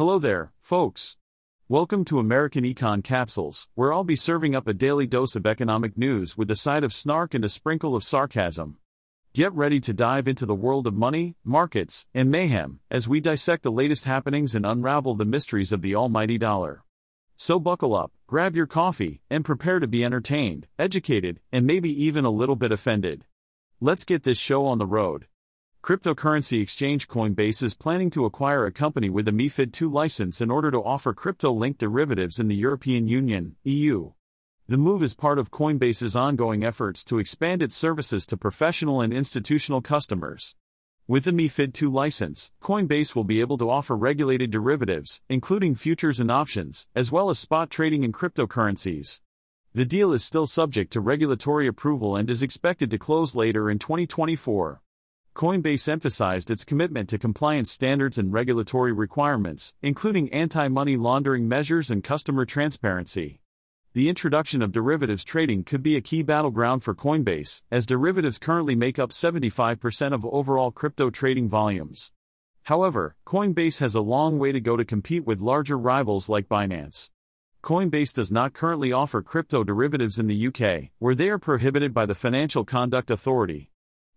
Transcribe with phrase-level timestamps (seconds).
[0.00, 1.18] Hello there, folks.
[1.68, 5.98] Welcome to American Econ Capsules, where I'll be serving up a daily dose of economic
[5.98, 8.78] news with a side of snark and a sprinkle of sarcasm.
[9.34, 13.62] Get ready to dive into the world of money, markets, and mayhem as we dissect
[13.62, 16.82] the latest happenings and unravel the mysteries of the almighty dollar.
[17.36, 22.24] So buckle up, grab your coffee, and prepare to be entertained, educated, and maybe even
[22.24, 23.26] a little bit offended.
[23.82, 25.26] Let's get this show on the road.
[25.82, 30.50] Cryptocurrency exchange Coinbase is planning to acquire a company with a MiFID II license in
[30.50, 34.12] order to offer crypto linked derivatives in the European Union, EU.
[34.68, 39.10] The move is part of Coinbase's ongoing efforts to expand its services to professional and
[39.10, 40.54] institutional customers.
[41.08, 46.20] With the MiFID II license, Coinbase will be able to offer regulated derivatives, including futures
[46.20, 49.20] and options, as well as spot trading in cryptocurrencies.
[49.72, 53.78] The deal is still subject to regulatory approval and is expected to close later in
[53.78, 54.82] 2024.
[55.40, 61.90] Coinbase emphasized its commitment to compliance standards and regulatory requirements, including anti money laundering measures
[61.90, 63.40] and customer transparency.
[63.94, 68.74] The introduction of derivatives trading could be a key battleground for Coinbase, as derivatives currently
[68.74, 72.12] make up 75% of overall crypto trading volumes.
[72.64, 77.08] However, Coinbase has a long way to go to compete with larger rivals like Binance.
[77.62, 82.04] Coinbase does not currently offer crypto derivatives in the UK, where they are prohibited by
[82.04, 83.70] the Financial Conduct Authority.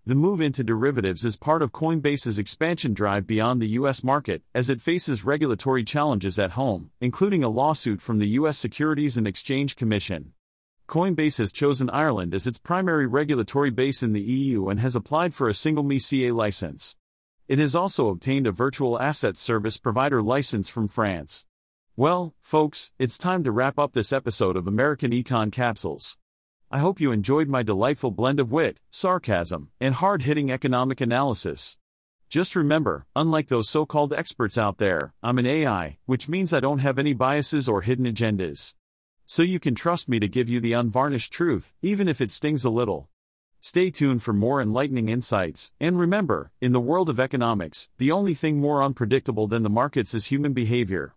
[0.06, 4.70] The move into derivatives is part of Coinbase's expansion drive beyond the US market as
[4.70, 9.78] it faces regulatory challenges at home, including a lawsuit from the US Securities and Exchange
[9.78, 10.34] Commission.
[10.90, 15.34] Coinbase has chosen Ireland as its primary regulatory base in the EU and has applied
[15.34, 16.98] for a single MiCA license.
[17.48, 21.46] It has also obtained a virtual asset service provider license from France.
[21.96, 26.18] Well, folks, it's time to wrap up this episode of American Econ Capsules.
[26.74, 31.78] I hope you enjoyed my delightful blend of wit, sarcasm, and hard hitting economic analysis.
[32.30, 36.60] Just remember, unlike those so called experts out there, I'm an AI, which means I
[36.62, 38.74] don't have any biases or hidden agendas.
[39.28, 42.66] So you can trust me to give you the unvarnished truth, even if it stings
[42.66, 43.08] a little.
[43.62, 48.34] Stay tuned for more enlightening insights, and remember, in the world of economics, the only
[48.34, 51.14] thing more unpredictable than the markets is human behavior.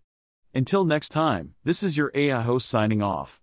[0.54, 3.40] Until next time, this is your AI host signing off.